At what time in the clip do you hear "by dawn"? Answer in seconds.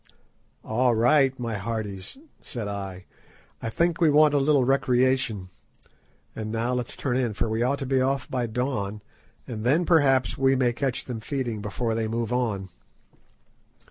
8.27-9.03